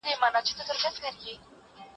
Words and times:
کړه 0.03 0.11
یې 0.11 0.19
وا 0.21 0.27
لکه 0.35 0.41
ګره 0.45 0.57
د 0.57 0.59
تورو 0.67 0.89
زلفو 0.93 1.33